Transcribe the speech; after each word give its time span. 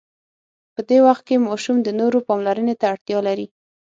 په 0.73 0.81
دې 0.89 0.99
وخت 1.07 1.23
کې 1.27 1.43
ماشوم 1.47 1.77
د 1.83 1.89
نورو 1.99 2.19
پاملرنې 2.27 2.75
ته 2.79 2.85
اړتیا 2.93 3.19
لري. 3.27 3.47